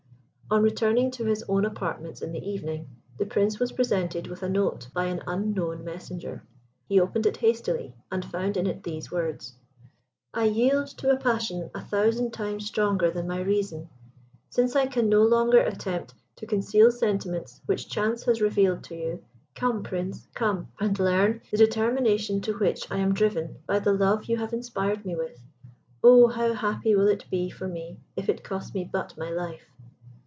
[0.53, 4.49] On returning to his own apartments in the evening, the Prince was presented with a
[4.49, 6.43] note by an unknown messenger.
[6.89, 9.53] He opened it hastily, and found in it these words:
[10.33, 13.87] "I yield to a passion a thousand times stronger than my reason.
[14.49, 19.23] Since I can no longer attempt to conceal sentiments which chance has revealed to you,
[19.55, 24.25] come, Prince, come, and learn the determination to which I am driven by the love
[24.25, 25.39] you have inspired me with.
[26.03, 29.69] Oh, how happy will it be for me if it cost me but my life!"